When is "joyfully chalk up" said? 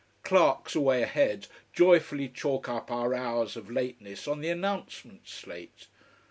1.73-2.89